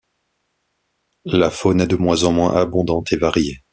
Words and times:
La 1.25 1.51
faune 1.51 1.81
est 1.81 1.85
de 1.85 1.95
moins 1.95 2.23
en 2.23 2.31
moins 2.31 2.55
abondante 2.55 3.13
et 3.13 3.17
variée. 3.17 3.63